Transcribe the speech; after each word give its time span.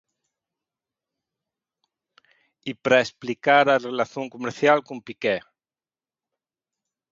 E 2.69 2.71
para 2.83 3.03
explicar 3.05 3.65
a 3.69 3.81
relación 3.87 4.25
comercial 4.35 4.77
con 4.87 4.97
Piqué. 5.05 5.35